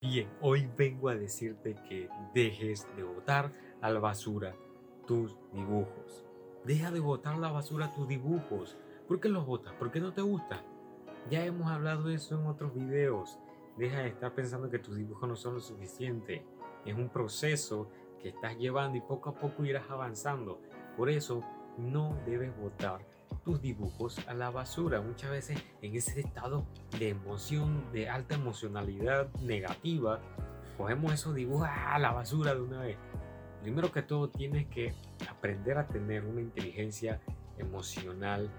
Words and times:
Bien, 0.00 0.30
hoy 0.40 0.70
vengo 0.76 1.08
a 1.08 1.16
decirte 1.16 1.74
que 1.88 2.08
dejes 2.32 2.86
de 2.94 3.02
botar 3.02 3.50
a 3.80 3.90
la 3.90 3.98
basura 3.98 4.54
tus 5.08 5.36
dibujos. 5.52 6.24
Deja 6.64 6.92
de 6.92 7.00
botar 7.00 7.36
la 7.36 7.50
basura 7.50 7.92
tus 7.92 8.06
dibujos. 8.06 8.78
¿Por 9.08 9.18
qué 9.18 9.28
los 9.28 9.44
botas? 9.44 9.74
¿Por 9.74 9.90
qué 9.90 9.98
no 9.98 10.12
te 10.12 10.22
gustan? 10.22 10.60
Ya 11.28 11.44
hemos 11.44 11.68
hablado 11.68 12.04
de 12.04 12.14
eso 12.14 12.36
en 12.40 12.46
otros 12.46 12.72
videos. 12.74 13.40
Deja 13.76 13.98
de 13.98 14.10
estar 14.10 14.32
pensando 14.36 14.70
que 14.70 14.78
tus 14.78 14.94
dibujos 14.94 15.28
no 15.28 15.34
son 15.34 15.54
lo 15.54 15.60
suficiente. 15.60 16.46
Es 16.84 16.94
un 16.94 17.08
proceso 17.08 17.90
que 18.22 18.28
estás 18.28 18.56
llevando 18.56 18.98
y 18.98 19.00
poco 19.00 19.30
a 19.30 19.34
poco 19.34 19.64
irás 19.64 19.90
avanzando. 19.90 20.60
Por 20.96 21.10
eso 21.10 21.42
no 21.76 22.16
debes 22.24 22.56
botar 22.56 23.04
tus 23.44 23.60
dibujos 23.60 24.18
a 24.26 24.34
la 24.34 24.50
basura. 24.50 25.00
Muchas 25.00 25.30
veces 25.30 25.62
en 25.82 25.94
ese 25.94 26.20
estado 26.20 26.66
de 26.98 27.10
emoción, 27.10 27.90
de 27.92 28.08
alta 28.08 28.34
emocionalidad 28.34 29.32
negativa, 29.40 30.20
cogemos 30.76 31.12
esos 31.12 31.34
dibujos 31.34 31.68
a 31.68 31.98
la 31.98 32.12
basura 32.12 32.54
de 32.54 32.60
una 32.60 32.80
vez. 32.80 32.96
Primero 33.62 33.90
que 33.92 34.02
todo 34.02 34.28
tienes 34.28 34.66
que 34.68 34.94
aprender 35.28 35.78
a 35.78 35.88
tener 35.88 36.24
una 36.24 36.40
inteligencia 36.40 37.20
emocional 37.58 38.50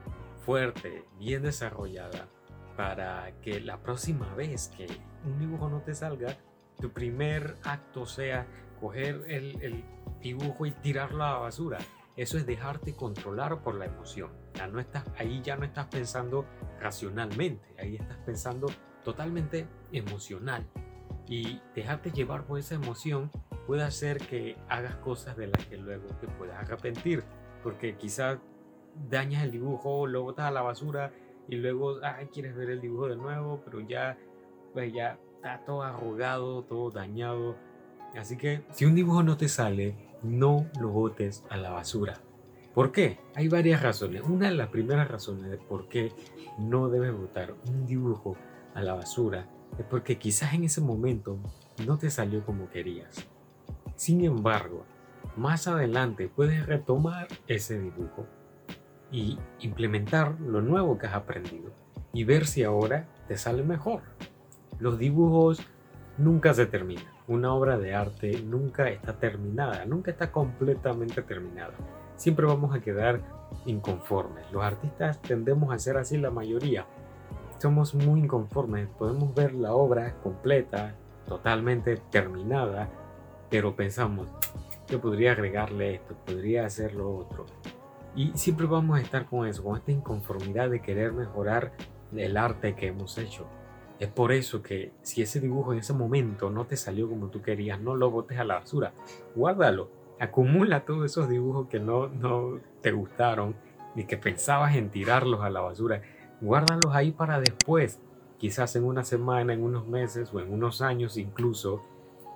fuerte, 0.46 1.06
bien 1.18 1.44
desarrollada, 1.44 2.28
para 2.76 3.32
que 3.42 3.60
la 3.60 3.82
próxima 3.82 4.34
vez 4.36 4.70
que 4.76 4.88
un 5.26 5.40
dibujo 5.40 5.70
no 5.70 5.82
te 5.82 5.96
salga, 5.96 6.38
tu 6.80 6.92
primer 6.92 7.56
acto 7.64 8.06
sea 8.06 8.48
coger 8.80 9.24
el, 9.28 9.62
el 9.62 9.84
dibujo 10.22 10.66
y 10.66 10.72
tirarlo 10.72 11.24
a 11.24 11.32
la 11.32 11.38
basura 11.38 11.80
eso 12.20 12.38
es 12.38 12.46
dejarte 12.46 12.98
controlar 12.98 13.64
por 13.64 13.76
la 13.76 13.86
emoción. 13.86 14.30
Ya 14.60 14.68
no 14.68 14.82
estás, 14.82 15.06
ahí 15.18 15.42
ya 15.42 15.56
no 15.56 15.64
estás 15.64 15.88
pensando 15.88 16.44
racionalmente, 16.82 17.66
ahí 17.80 17.96
estás 17.96 18.18
pensando 18.26 18.68
totalmente 19.06 19.70
emocional. 19.94 20.68
Y 21.28 21.62
dejarte 21.74 22.12
llevar 22.12 22.44
por 22.44 22.60
esa 22.60 22.76
emoción 22.76 23.32
puede 23.66 23.84
hacer 23.84 24.18
que 24.18 24.58
hagas 24.68 24.96
cosas 24.96 25.38
de 25.38 25.48
las 25.48 25.66
que 25.66 25.78
luego 25.78 26.08
te 26.20 26.28
puedas 26.28 26.62
arrepentir. 26.62 27.24
Porque 27.64 27.96
quizás 27.96 28.40
dañas 29.10 29.46
el 29.46 29.52
dibujo, 29.52 30.08
lo 30.08 30.24
botas 30.24 30.48
a 30.48 30.52
la 30.52 30.62
basura 30.62 31.14
y 31.48 31.56
luego 31.56 32.04
ay, 32.04 32.28
quieres 32.28 32.54
ver 32.54 32.70
el 32.70 32.82
dibujo 32.82 33.08
de 33.08 33.16
nuevo, 33.16 33.62
pero 33.64 33.80
ya, 33.80 34.18
pues 34.74 34.92
ya 34.92 35.18
está 35.36 35.64
todo 35.66 35.84
arrugado, 35.84 36.64
todo 36.64 36.92
dañado. 36.92 37.56
Así 38.14 38.36
que 38.36 38.66
si 38.72 38.84
un 38.84 38.94
dibujo 38.94 39.24
no 39.24 39.38
te 39.38 39.48
sale, 39.48 39.96
no 40.22 40.68
lo 40.82 40.90
botes 40.90 41.46
a 41.50 41.56
la 41.56 41.70
basura. 41.70 42.20
¿Por 42.74 42.92
qué? 42.92 43.20
Hay 43.36 43.48
varias 43.48 43.82
razones. 43.82 44.24
Una 44.24 44.50
de 44.50 44.56
las 44.56 44.70
primeras 44.70 45.08
razones 45.08 45.50
de 45.50 45.58
por 45.58 45.88
qué 45.88 46.12
no 46.58 46.90
debes 46.90 47.14
botar 47.14 47.56
un 47.68 47.86
dibujo 47.86 48.36
a 48.76 48.82
la 48.82 48.94
basura 48.94 49.48
es 49.78 49.86
porque 49.86 50.18
quizás 50.18 50.54
en 50.54 50.64
ese 50.64 50.82
momento 50.82 51.40
no 51.86 51.98
te 51.98 52.10
salió 52.10 52.46
como 52.46 52.70
querías. 52.70 53.28
Sin 53.96 54.24
embargo, 54.24 54.86
más 55.36 55.68
adelante 55.68 56.30
puedes 56.34 56.66
retomar 56.66 57.28
ese 57.48 57.80
dibujo 57.80 58.26
y 59.12 59.38
implementar 59.60 60.40
lo 60.40 60.62
nuevo 60.62 60.98
que 60.98 61.08
has 61.08 61.16
aprendido 61.16 61.72
y 62.14 62.24
ver 62.24 62.46
si 62.46 62.64
ahora 62.64 63.08
te 63.28 63.38
sale 63.38 63.64
mejor. 63.64 64.02
Los 64.80 65.00
dibujos 65.00 65.62
nunca 66.18 66.54
se 66.54 66.66
terminan 66.66 67.20
una 67.30 67.54
obra 67.54 67.78
de 67.78 67.94
arte 67.94 68.42
nunca 68.42 68.90
está 68.90 69.14
terminada, 69.14 69.86
nunca 69.86 70.10
está 70.10 70.32
completamente 70.32 71.22
terminada. 71.22 71.74
Siempre 72.20 72.46
vamos 72.46 72.76
a 72.76 72.82
quedar 72.82 73.22
inconformes. 73.66 74.44
Los 74.52 74.62
artistas 74.62 75.22
tendemos 75.22 75.74
a 75.74 75.80
ser 75.80 75.96
así 75.96 76.18
la 76.18 76.30
mayoría. 76.30 76.86
Somos 77.60 77.96
muy 77.96 78.20
inconformes. 78.20 78.90
Podemos 78.98 79.34
ver 79.34 79.54
la 79.54 79.74
obra 79.74 80.16
completa, 80.22 80.96
totalmente 81.26 81.96
terminada, 82.12 82.90
pero 83.50 83.74
pensamos, 83.74 84.28
yo 84.90 85.00
podría 85.00 85.32
agregarle 85.32 85.96
esto, 85.96 86.14
podría 86.26 86.66
hacer 86.66 86.94
lo 86.94 87.10
otro. 87.10 87.46
Y 88.18 88.34
siempre 88.36 88.66
vamos 88.66 89.00
a 89.00 89.02
estar 89.02 89.26
con 89.26 89.48
eso, 89.48 89.64
con 89.64 89.78
esta 89.78 89.94
inconformidad 89.94 90.70
de 90.70 90.82
querer 90.82 91.14
mejorar 91.14 91.72
el 92.14 92.36
arte 92.36 92.76
que 92.76 92.88
hemos 92.88 93.18
hecho. 93.18 93.48
Es 93.98 94.10
por 94.10 94.34
eso 94.34 94.62
que 94.62 94.92
si 95.04 95.22
ese 95.22 95.40
dibujo 95.40 95.72
en 95.72 95.80
ese 95.80 95.94
momento 95.94 96.50
no 96.50 96.66
te 96.66 96.76
salió 96.76 97.08
como 97.08 97.28
tú 97.28 97.42
querías, 97.42 97.80
no 97.80 97.96
lo 97.96 98.12
botes 98.12 98.38
a 98.40 98.44
la 98.44 98.56
basura. 98.56 98.92
Guárdalo. 99.36 99.99
Acumula 100.20 100.86
todos 100.86 101.06
esos 101.06 101.30
dibujos 101.30 101.68
que 101.68 101.80
no, 101.80 102.08
no 102.08 102.60
te 102.82 102.92
gustaron 102.92 103.56
y 103.96 104.06
que 104.06 104.18
pensabas 104.18 104.76
en 104.76 104.90
tirarlos 104.90 105.42
a 105.42 105.50
la 105.50 105.62
basura. 105.62 106.02
Guárdalos 106.42 106.94
ahí 106.94 107.12
para 107.12 107.40
después. 107.40 108.00
Quizás 108.38 108.76
en 108.76 108.86
una 108.86 109.04
semana, 109.04 109.54
en 109.54 109.64
unos 109.64 109.88
meses 109.88 110.34
o 110.34 110.40
en 110.40 110.54
unos 110.54 110.82
años 110.82 111.18
incluso, 111.18 111.84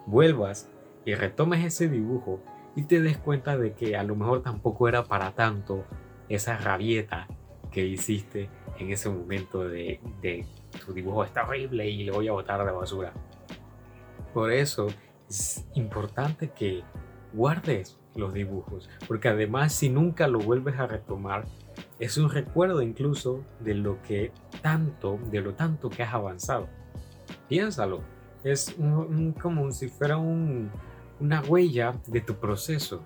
vuelvas 0.05 0.69
y 1.05 1.15
retomes 1.15 1.65
ese 1.65 1.87
dibujo 1.87 2.41
y 2.75 2.83
te 2.83 3.01
des 3.01 3.17
cuenta 3.17 3.57
de 3.57 3.73
que 3.73 3.95
a 3.95 4.03
lo 4.03 4.15
mejor 4.15 4.41
tampoco 4.41 4.87
era 4.87 5.03
para 5.03 5.31
tanto 5.31 5.85
esa 6.29 6.57
rabieta 6.57 7.27
que 7.71 7.85
hiciste 7.85 8.49
en 8.79 8.91
ese 8.91 9.09
momento 9.09 9.67
de, 9.67 9.99
de 10.21 10.45
tu 10.85 10.93
dibujo 10.93 11.23
está 11.23 11.43
horrible 11.43 11.87
y 11.89 12.03
le 12.03 12.11
voy 12.11 12.27
a 12.27 12.31
botar 12.31 12.59
a 12.61 12.63
la 12.63 12.71
basura. 12.71 13.13
Por 14.33 14.51
eso 14.51 14.87
es 15.29 15.65
importante 15.75 16.49
que 16.49 16.83
guardes 17.33 17.99
los 18.15 18.33
dibujos, 18.33 18.89
porque 19.07 19.29
además 19.29 19.73
si 19.73 19.89
nunca 19.89 20.27
lo 20.27 20.39
vuelves 20.39 20.77
a 20.79 20.87
retomar, 20.87 21.45
es 21.99 22.17
un 22.17 22.29
recuerdo 22.29 22.81
incluso 22.81 23.43
de 23.59 23.73
lo 23.73 24.01
que 24.03 24.31
tanto, 24.61 25.19
de 25.31 25.41
lo 25.41 25.55
tanto 25.55 25.89
que 25.89 26.03
has 26.03 26.13
avanzado. 26.13 26.67
Piénsalo, 27.49 28.01
es 28.43 28.75
como 29.41 29.71
si 29.71 29.87
fuera 29.87 30.17
una 30.17 31.41
huella 31.47 31.93
de 32.07 32.21
tu 32.21 32.35
proceso, 32.35 33.03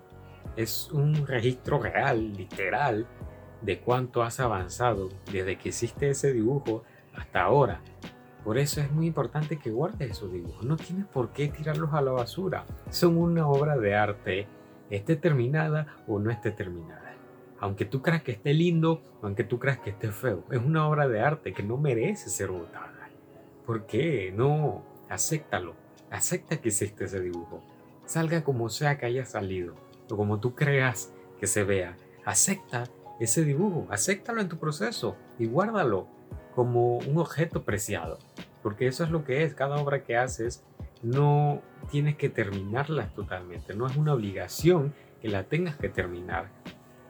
es 0.56 0.90
un 0.90 1.26
registro 1.26 1.78
real, 1.78 2.32
literal, 2.34 3.06
de 3.62 3.80
cuánto 3.80 4.22
has 4.22 4.40
avanzado 4.40 5.08
desde 5.32 5.56
que 5.56 5.70
hiciste 5.70 6.10
ese 6.10 6.32
dibujo 6.32 6.84
hasta 7.16 7.42
ahora. 7.42 7.80
Por 8.44 8.58
eso 8.58 8.80
es 8.80 8.90
muy 8.90 9.06
importante 9.06 9.58
que 9.58 9.70
guardes 9.70 10.12
esos 10.12 10.32
dibujos. 10.32 10.64
No 10.64 10.76
tienes 10.76 11.06
por 11.06 11.30
qué 11.32 11.48
tirarlos 11.48 11.92
a 11.92 12.00
la 12.00 12.12
basura. 12.12 12.64
Son 12.90 13.16
una 13.16 13.48
obra 13.48 13.76
de 13.76 13.94
arte, 13.94 14.46
esté 14.90 15.16
terminada 15.16 15.96
o 16.06 16.18
no 16.18 16.30
esté 16.30 16.50
terminada. 16.50 17.14
Aunque 17.60 17.84
tú 17.84 18.02
creas 18.02 18.22
que 18.22 18.32
esté 18.32 18.54
lindo, 18.54 19.02
aunque 19.22 19.44
tú 19.44 19.58
creas 19.58 19.78
que 19.78 19.90
esté 19.90 20.12
feo, 20.12 20.44
es 20.50 20.58
una 20.58 20.88
obra 20.88 21.08
de 21.08 21.20
arte 21.20 21.52
que 21.52 21.62
no 21.62 21.76
merece 21.76 22.30
ser 22.30 22.50
botada. 22.50 23.10
¿Por 23.66 23.84
qué? 23.84 24.32
No, 24.34 24.82
acéptalo. 25.08 25.74
Acepta 26.10 26.58
que 26.58 26.68
existe 26.68 27.04
ese 27.04 27.20
dibujo. 27.20 27.62
Salga 28.06 28.42
como 28.44 28.70
sea 28.70 28.96
que 28.96 29.06
haya 29.06 29.26
salido, 29.26 29.74
o 30.08 30.16
como 30.16 30.40
tú 30.40 30.54
creas 30.54 31.12
que 31.38 31.46
se 31.46 31.64
vea. 31.64 31.96
Acepta 32.24 32.84
ese 33.20 33.44
dibujo, 33.44 33.86
acéptalo 33.90 34.40
en 34.40 34.48
tu 34.48 34.58
proceso 34.58 35.16
y 35.38 35.46
guárdalo 35.46 36.06
como 36.58 36.96
un 36.96 37.18
objeto 37.18 37.62
preciado, 37.62 38.18
porque 38.64 38.88
eso 38.88 39.04
es 39.04 39.10
lo 39.10 39.22
que 39.22 39.44
es, 39.44 39.54
cada 39.54 39.76
obra 39.76 40.02
que 40.02 40.16
haces 40.16 40.64
no 41.04 41.62
tienes 41.88 42.16
que 42.16 42.30
terminarla 42.30 43.10
totalmente, 43.10 43.76
no 43.76 43.86
es 43.86 43.96
una 43.96 44.12
obligación 44.12 44.92
que 45.22 45.28
la 45.28 45.44
tengas 45.44 45.76
que 45.76 45.88
terminar. 45.88 46.48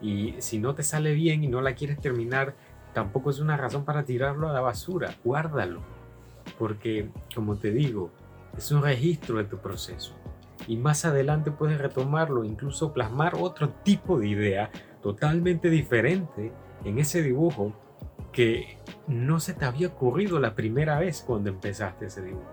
Y 0.03 0.35
si 0.37 0.59
no 0.59 0.75
te 0.75 0.83
sale 0.83 1.15
bien 1.15 1.43
y 1.43 1.47
no 1.47 1.61
la 1.61 1.73
quieres 1.73 1.99
terminar, 1.99 2.53
tampoco 2.93 3.31
es 3.31 3.39
una 3.39 3.57
razón 3.57 3.85
para 3.85 4.03
tirarlo 4.03 4.47
a 4.47 4.53
la 4.53 4.61
basura, 4.61 5.15
guárdalo, 5.23 5.81
porque 6.59 7.09
como 7.33 7.55
te 7.55 7.71
digo, 7.71 8.11
es 8.55 8.71
un 8.71 8.83
registro 8.83 9.39
de 9.39 9.45
tu 9.45 9.57
proceso. 9.57 10.13
Y 10.67 10.77
más 10.77 11.05
adelante 11.05 11.49
puedes 11.49 11.79
retomarlo, 11.79 12.43
incluso 12.43 12.93
plasmar 12.93 13.33
otro 13.33 13.69
tipo 13.81 14.19
de 14.19 14.27
idea 14.27 14.69
totalmente 15.01 15.71
diferente 15.71 16.51
en 16.85 16.99
ese 16.99 17.23
dibujo 17.23 17.73
que 18.31 18.77
no 19.07 19.39
se 19.39 19.53
te 19.53 19.65
había 19.65 19.87
ocurrido 19.87 20.39
la 20.39 20.55
primera 20.55 20.99
vez 20.99 21.23
cuando 21.25 21.49
empezaste 21.49 22.05
ese 22.05 22.21
dibujo. 22.21 22.51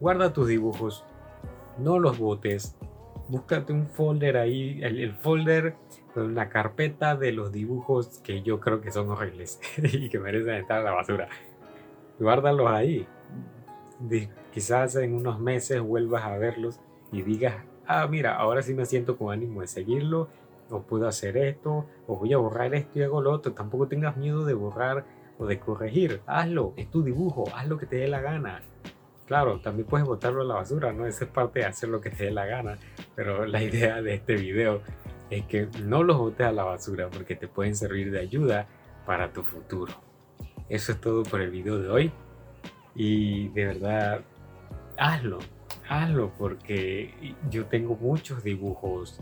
Guarda 0.00 0.32
tus 0.32 0.48
dibujos, 0.48 1.04
no 1.78 1.98
los 1.98 2.18
botes, 2.18 2.76
búscate 3.28 3.72
un 3.72 3.88
folder 3.88 4.36
ahí, 4.36 4.80
el, 4.82 5.14
folder 5.14 5.76
con 6.12 6.34
la 6.34 6.48
carpeta 6.48 7.16
de 7.16 7.32
los 7.32 7.52
dibujos 7.52 8.18
que 8.18 8.42
yo 8.42 8.60
creo 8.60 8.80
que 8.80 8.90
son 8.90 9.08
horribles 9.10 9.60
y 9.82 10.08
que 10.08 10.18
merecen 10.18 10.54
estar 10.54 10.78
en 10.78 10.84
la 10.84 10.92
basura. 10.92 11.28
Guárdalos 12.18 12.70
ahí. 12.70 13.06
quizás 14.52 14.96
en 14.96 15.14
unos 15.14 15.40
meses 15.40 15.80
vuelvas 15.80 16.24
a 16.24 16.36
verlos 16.38 16.80
y 17.12 17.22
digas, 17.22 17.56
ah, 17.86 18.06
mira, 18.06 18.36
ahora 18.36 18.62
sí 18.62 18.74
me 18.74 18.86
siento 18.86 19.16
con 19.16 19.32
ánimo 19.32 19.60
de 19.60 19.66
seguirlo 19.66 20.28
o 20.70 20.82
puedo 20.82 21.06
hacer 21.08 21.36
esto, 21.36 21.86
o 22.06 22.16
voy 22.16 22.32
a 22.32 22.38
borrar 22.38 22.74
esto 22.74 22.98
y 22.98 23.02
hago 23.02 23.20
lo 23.20 23.32
otro. 23.32 23.52
Tampoco 23.52 23.88
tengas 23.88 24.16
miedo 24.16 24.44
de 24.44 24.54
borrar 24.54 25.04
o 25.38 25.46
de 25.46 25.58
corregir. 25.58 26.20
Hazlo, 26.26 26.72
es 26.76 26.90
tu 26.90 27.02
dibujo, 27.02 27.44
haz 27.54 27.68
lo 27.68 27.78
que 27.78 27.86
te 27.86 27.96
dé 27.96 28.08
la 28.08 28.20
gana. 28.20 28.62
Claro, 29.26 29.60
también 29.60 29.88
puedes 29.88 30.06
botarlo 30.06 30.42
a 30.42 30.44
la 30.44 30.54
basura, 30.54 30.92
¿no? 30.92 31.06
Esa 31.06 31.24
es 31.24 31.30
parte 31.30 31.60
de 31.60 31.66
hacer 31.66 31.88
lo 31.88 32.00
que 32.00 32.10
te 32.10 32.24
dé 32.24 32.30
la 32.30 32.46
gana. 32.46 32.78
Pero 33.14 33.46
la 33.46 33.62
idea 33.62 34.02
de 34.02 34.14
este 34.14 34.36
video 34.36 34.82
es 35.30 35.46
que 35.46 35.68
no 35.82 36.02
los 36.02 36.18
botes 36.18 36.46
a 36.46 36.52
la 36.52 36.64
basura 36.64 37.08
porque 37.08 37.34
te 37.34 37.48
pueden 37.48 37.74
servir 37.74 38.10
de 38.10 38.20
ayuda 38.20 38.66
para 39.06 39.32
tu 39.32 39.42
futuro. 39.42 39.92
Eso 40.68 40.92
es 40.92 41.00
todo 41.00 41.22
por 41.22 41.40
el 41.40 41.50
video 41.50 41.78
de 41.78 41.88
hoy. 41.88 42.12
Y 42.94 43.48
de 43.48 43.66
verdad 43.66 44.20
hazlo, 44.96 45.38
hazlo 45.88 46.32
porque 46.38 47.34
yo 47.50 47.66
tengo 47.66 47.96
muchos 47.96 48.42
dibujos 48.42 49.20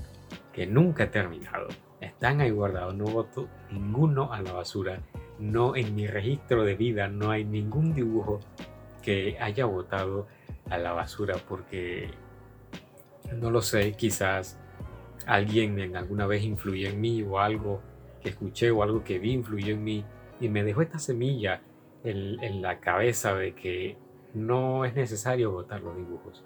que 0.52 0.66
nunca 0.66 1.04
he 1.04 1.08
terminado. 1.08 1.69
Están 2.00 2.40
ahí 2.40 2.50
guardados, 2.50 2.94
no 2.94 3.04
voto 3.04 3.49
ninguno 3.70 4.32
a 4.32 4.43
la 4.43 4.52
basura. 4.52 5.00
No 5.38 5.76
en 5.76 5.94
mi 5.94 6.06
registro 6.06 6.64
de 6.64 6.76
vida 6.76 7.08
no 7.08 7.31
hay 7.31 7.44
ningún 7.44 7.94
dibujo 7.94 8.40
que 9.02 9.37
haya 9.40 9.64
votado 9.64 10.26
a 10.70 10.78
la 10.78 10.93
basura 10.93 11.37
porque 11.49 12.10
no 13.32 13.50
lo 13.50 13.62
sé, 13.62 13.93
quizás 13.93 14.58
alguien 15.26 15.78
en 15.78 15.96
alguna 15.96 16.26
vez 16.26 16.43
influyó 16.43 16.88
en 16.88 17.00
mí 17.00 17.22
o 17.22 17.38
algo 17.38 17.81
que 18.20 18.31
escuché 18.31 18.70
o 18.70 18.82
algo 18.82 19.04
que 19.04 19.19
vi 19.19 19.32
influyó 19.32 19.75
en 19.75 19.84
mí 19.84 20.04
y 20.40 20.49
me 20.49 20.64
dejó 20.64 20.82
esta 20.82 20.99
semilla 20.99 21.62
en, 22.04 22.43
en 22.43 22.62
la 22.62 22.81
cabeza 22.81 23.34
de 23.34 23.54
que 23.54 23.96
no 24.34 24.84
es 24.84 24.94
necesario 24.94 25.50
votar 25.52 25.81
los 25.82 25.96
dibujos. 25.96 26.44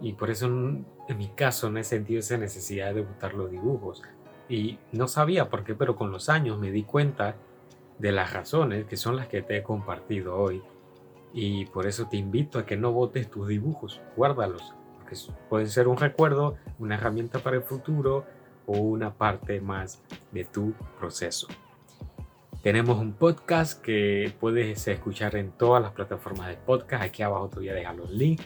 Y 0.00 0.14
por 0.14 0.30
eso 0.30 0.46
en 0.46 0.86
mi 1.18 1.28
caso 1.28 1.70
no 1.70 1.78
he 1.78 1.84
sentido 1.84 2.20
esa 2.20 2.36
necesidad 2.38 2.94
de 2.94 3.02
votar 3.02 3.34
los 3.34 3.50
dibujos. 3.50 4.02
Y 4.48 4.78
no 4.92 5.08
sabía 5.08 5.48
por 5.48 5.64
qué, 5.64 5.74
pero 5.74 5.96
con 5.96 6.10
los 6.10 6.28
años 6.28 6.58
me 6.58 6.70
di 6.70 6.82
cuenta 6.82 7.36
de 7.98 8.12
las 8.12 8.32
razones 8.32 8.86
que 8.86 8.96
son 8.96 9.16
las 9.16 9.28
que 9.28 9.42
te 9.42 9.58
he 9.58 9.62
compartido 9.62 10.36
hoy. 10.36 10.62
Y 11.32 11.66
por 11.66 11.86
eso 11.86 12.08
te 12.08 12.16
invito 12.16 12.58
a 12.58 12.66
que 12.66 12.76
no 12.76 12.92
votes 12.92 13.30
tus 13.30 13.48
dibujos, 13.48 14.00
guárdalos, 14.16 14.74
porque 14.98 15.16
pueden 15.48 15.68
ser 15.68 15.88
un 15.88 15.96
recuerdo, 15.96 16.56
una 16.78 16.96
herramienta 16.96 17.38
para 17.38 17.56
el 17.56 17.62
futuro 17.62 18.24
o 18.66 18.78
una 18.78 19.14
parte 19.14 19.60
más 19.60 20.02
de 20.30 20.44
tu 20.44 20.74
proceso. 20.98 21.48
Tenemos 22.62 22.98
un 22.98 23.12
podcast 23.12 23.80
que 23.82 24.32
puedes 24.38 24.86
escuchar 24.86 25.34
en 25.36 25.50
todas 25.50 25.82
las 25.82 25.92
plataformas 25.92 26.48
de 26.48 26.56
podcast. 26.56 27.02
Aquí 27.02 27.22
abajo 27.22 27.48
te 27.48 27.56
voy 27.56 27.68
a 27.70 27.74
dejar 27.74 27.96
los 27.96 28.10
links 28.10 28.44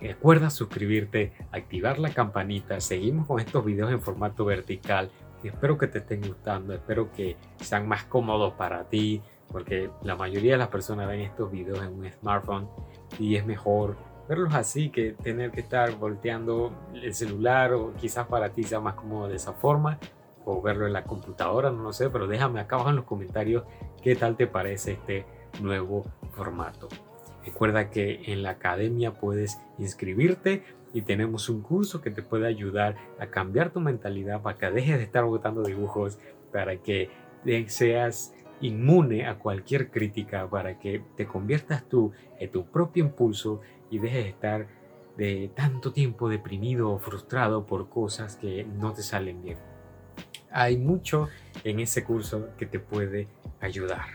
Recuerda 0.00 0.50
suscribirte, 0.50 1.32
activar 1.52 1.98
la 1.98 2.10
campanita. 2.10 2.80
Seguimos 2.80 3.26
con 3.26 3.40
estos 3.40 3.64
videos 3.64 3.90
en 3.90 4.00
formato 4.00 4.44
vertical. 4.44 5.10
Espero 5.42 5.78
que 5.78 5.86
te 5.86 5.98
estén 5.98 6.22
gustando, 6.22 6.74
espero 6.74 7.12
que 7.12 7.36
sean 7.60 7.86
más 7.86 8.04
cómodos 8.04 8.54
para 8.54 8.84
ti, 8.84 9.22
porque 9.52 9.90
la 10.02 10.16
mayoría 10.16 10.52
de 10.52 10.58
las 10.58 10.68
personas 10.68 11.06
ven 11.06 11.20
estos 11.20 11.50
videos 11.50 11.78
en 11.82 11.92
un 11.92 12.10
smartphone 12.10 12.68
y 13.18 13.36
es 13.36 13.46
mejor 13.46 13.96
verlos 14.28 14.54
así 14.54 14.90
que 14.90 15.12
tener 15.12 15.52
que 15.52 15.60
estar 15.60 15.92
volteando 15.92 16.72
el 16.94 17.14
celular 17.14 17.74
o 17.74 17.94
quizás 17.94 18.26
para 18.26 18.50
ti 18.50 18.64
sea 18.64 18.80
más 18.80 18.94
cómodo 18.94 19.28
de 19.28 19.36
esa 19.36 19.52
forma 19.52 19.98
o 20.44 20.60
verlo 20.62 20.86
en 20.86 20.92
la 20.92 21.04
computadora, 21.04 21.70
no 21.70 21.82
lo 21.82 21.92
sé, 21.92 22.08
pero 22.10 22.26
déjame 22.26 22.60
acá 22.60 22.76
abajo 22.76 22.90
en 22.90 22.96
los 22.96 23.04
comentarios 23.04 23.64
qué 24.02 24.14
tal 24.14 24.36
te 24.36 24.46
parece 24.46 24.92
este 24.92 25.26
nuevo 25.60 26.04
formato. 26.32 26.88
Recuerda 27.46 27.90
que 27.90 28.32
en 28.32 28.42
la 28.42 28.50
academia 28.50 29.14
puedes 29.14 29.58
inscribirte 29.78 30.64
y 30.92 31.02
tenemos 31.02 31.48
un 31.48 31.62
curso 31.62 32.00
que 32.02 32.10
te 32.10 32.20
puede 32.22 32.46
ayudar 32.48 32.96
a 33.20 33.28
cambiar 33.28 33.70
tu 33.70 33.80
mentalidad 33.80 34.42
para 34.42 34.58
que 34.58 34.70
dejes 34.70 34.98
de 34.98 35.04
estar 35.04 35.24
botando 35.24 35.62
dibujos, 35.62 36.18
para 36.52 36.76
que 36.78 37.08
seas 37.68 38.34
inmune 38.60 39.26
a 39.26 39.38
cualquier 39.38 39.90
crítica, 39.90 40.48
para 40.50 40.78
que 40.78 41.02
te 41.16 41.26
conviertas 41.26 41.88
tú 41.88 42.12
en 42.40 42.50
tu 42.50 42.66
propio 42.66 43.04
impulso 43.04 43.60
y 43.90 43.98
dejes 43.98 44.24
de 44.24 44.30
estar 44.30 44.66
de 45.16 45.50
tanto 45.54 45.92
tiempo 45.92 46.28
deprimido 46.28 46.90
o 46.90 46.98
frustrado 46.98 47.64
por 47.64 47.88
cosas 47.88 48.36
que 48.36 48.64
no 48.64 48.92
te 48.92 49.02
salen 49.02 49.42
bien. 49.42 49.58
Hay 50.50 50.78
mucho 50.78 51.28
en 51.62 51.80
ese 51.80 52.02
curso 52.02 52.48
que 52.58 52.66
te 52.66 52.80
puede 52.80 53.28
ayudar. 53.60 54.06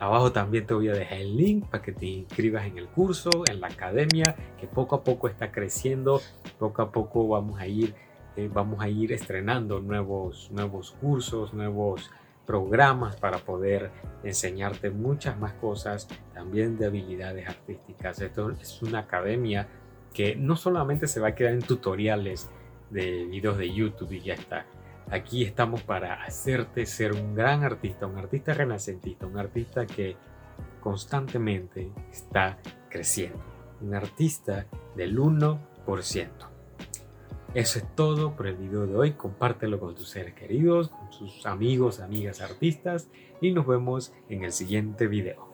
Abajo 0.00 0.32
también 0.32 0.66
te 0.66 0.72
voy 0.72 0.88
a 0.88 0.94
dejar 0.94 1.18
el 1.18 1.36
link 1.36 1.66
para 1.66 1.82
que 1.82 1.92
te 1.92 2.06
inscribas 2.06 2.64
en 2.64 2.78
el 2.78 2.88
curso, 2.88 3.30
en 3.50 3.60
la 3.60 3.66
academia, 3.66 4.34
que 4.58 4.66
poco 4.66 4.96
a 4.96 5.04
poco 5.04 5.28
está 5.28 5.52
creciendo. 5.52 6.22
Poco 6.58 6.80
a 6.80 6.90
poco 6.90 7.28
vamos 7.28 7.60
a 7.60 7.66
ir, 7.66 7.94
eh, 8.34 8.48
vamos 8.50 8.80
a 8.80 8.88
ir 8.88 9.12
estrenando 9.12 9.78
nuevos, 9.80 10.50
nuevos 10.52 10.92
cursos, 10.92 11.52
nuevos 11.52 12.10
programas 12.46 13.16
para 13.16 13.38
poder 13.38 13.90
enseñarte 14.24 14.90
muchas 14.90 15.38
más 15.38 15.52
cosas, 15.52 16.08
también 16.32 16.78
de 16.78 16.86
habilidades 16.86 17.46
artísticas. 17.46 18.22
Esto 18.22 18.50
es 18.52 18.80
una 18.80 19.00
academia 19.00 19.68
que 20.14 20.34
no 20.34 20.56
solamente 20.56 21.08
se 21.08 21.20
va 21.20 21.28
a 21.28 21.34
quedar 21.34 21.52
en 21.52 21.62
tutoriales 21.62 22.48
de 22.88 23.26
videos 23.26 23.58
de 23.58 23.72
YouTube 23.72 24.12
y 24.12 24.20
ya 24.20 24.34
está, 24.34 24.64
Aquí 25.10 25.42
estamos 25.42 25.82
para 25.82 26.22
hacerte 26.22 26.86
ser 26.86 27.12
un 27.12 27.34
gran 27.34 27.64
artista, 27.64 28.06
un 28.06 28.16
artista 28.16 28.54
renacentista, 28.54 29.26
un 29.26 29.38
artista 29.38 29.84
que 29.84 30.16
constantemente 30.80 31.90
está 32.12 32.58
creciendo, 32.88 33.42
un 33.80 33.92
artista 33.92 34.66
del 34.94 35.18
1%. 35.18 35.58
Eso 37.54 37.78
es 37.80 37.96
todo 37.96 38.36
por 38.36 38.46
el 38.46 38.54
video 38.54 38.86
de 38.86 38.94
hoy. 38.94 39.12
Compártelo 39.14 39.80
con 39.80 39.96
tus 39.96 40.10
seres 40.10 40.34
queridos, 40.34 40.90
con 40.90 41.12
sus 41.12 41.44
amigos, 41.44 41.98
amigas 41.98 42.40
artistas 42.40 43.10
y 43.40 43.50
nos 43.50 43.66
vemos 43.66 44.12
en 44.28 44.44
el 44.44 44.52
siguiente 44.52 45.08
video. 45.08 45.49